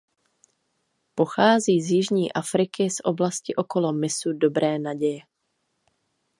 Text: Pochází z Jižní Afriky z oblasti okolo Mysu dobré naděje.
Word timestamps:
Pochází 1.15 1.81
z 1.81 1.91
Jižní 1.91 2.33
Afriky 2.33 2.89
z 2.89 2.95
oblasti 3.03 3.55
okolo 3.55 3.93
Mysu 3.93 4.33
dobré 4.33 4.79
naděje. 4.79 5.19